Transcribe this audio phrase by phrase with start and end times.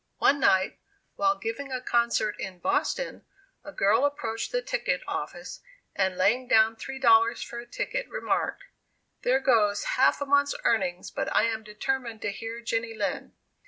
[0.17, 0.79] One night,
[1.15, 3.23] while giving a concert in Boston,
[3.63, 5.61] a girl approached the ticket office,
[5.95, 8.63] and laying down $3 for a ticket, remarked,
[9.21, 13.33] "There goes half a month's earnings, but I am determined to hear Jenny Lind."